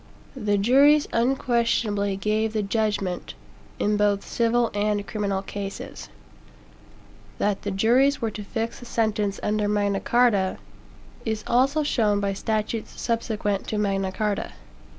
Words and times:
The 0.35 0.57
juries 0.57 1.07
unquestionably 1.13 2.17
gave 2.17 2.53
the 2.53 2.63
"judgment" 2.63 3.35
in 3.77 3.97
both 3.97 4.27
civil 4.27 4.71
and 4.73 5.05
criminal 5.05 5.43
cases. 5.43 6.09
That 7.37 7.61
the 7.61 7.69
juries 7.69 8.19
were 8.19 8.31
to 8.31 8.43
fix 8.43 8.79
the 8.79 8.87
sentence 8.87 9.39
under 9.43 9.67
Magna 9.67 9.99
Carta, 9.99 10.57
is 11.23 11.43
also 11.45 11.83
shown 11.83 12.19
by 12.19 12.33
statutes 12.33 12.99
subsequent 12.99 13.67
to 13.67 13.77
Magna 13.77 14.11
Carta. 14.11 14.53